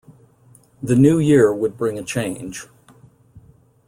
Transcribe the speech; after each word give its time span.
The 0.81 0.95
new 0.95 1.19
year 1.19 1.53
would 1.53 1.77
bring 1.77 1.99
a 1.99 2.03
change. 2.03 2.65